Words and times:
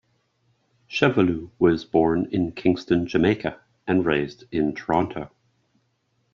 Chevolleau 0.89 1.51
was 1.59 1.85
born 1.85 2.25
in 2.31 2.53
Kingston, 2.53 3.05
Jamaica, 3.05 3.61
and 3.85 4.03
raised 4.03 4.45
in 4.51 4.73
Toronto. 4.73 5.29